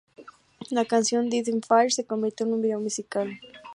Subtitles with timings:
[0.71, 3.39] La canción "Death in Fire" se convirtió en un video musical.